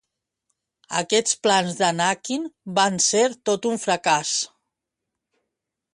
[1.01, 2.47] Aquests plans d'Anakin
[2.79, 4.33] van ser tot un fracàs.